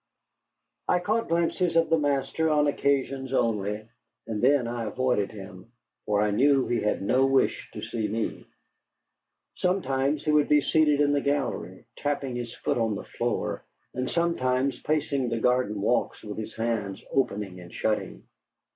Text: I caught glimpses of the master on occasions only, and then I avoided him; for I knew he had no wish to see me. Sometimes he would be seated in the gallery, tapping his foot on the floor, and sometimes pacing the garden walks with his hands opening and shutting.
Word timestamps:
I 0.87 0.97
caught 0.97 1.27
glimpses 1.29 1.75
of 1.75 1.91
the 1.91 1.97
master 1.99 2.49
on 2.49 2.65
occasions 2.65 3.33
only, 3.33 3.87
and 4.25 4.41
then 4.41 4.67
I 4.67 4.85
avoided 4.85 5.31
him; 5.31 5.71
for 6.07 6.23
I 6.23 6.31
knew 6.31 6.65
he 6.65 6.81
had 6.81 7.03
no 7.03 7.27
wish 7.27 7.69
to 7.73 7.83
see 7.83 8.07
me. 8.07 8.47
Sometimes 9.57 10.25
he 10.25 10.31
would 10.31 10.49
be 10.49 10.61
seated 10.61 11.01
in 11.01 11.13
the 11.13 11.21
gallery, 11.21 11.85
tapping 11.97 12.35
his 12.35 12.51
foot 12.51 12.79
on 12.79 12.95
the 12.95 13.03
floor, 13.03 13.63
and 13.93 14.09
sometimes 14.09 14.81
pacing 14.81 15.29
the 15.29 15.37
garden 15.39 15.79
walks 15.79 16.23
with 16.23 16.39
his 16.39 16.55
hands 16.55 17.03
opening 17.11 17.59
and 17.59 17.71
shutting. 17.71 18.23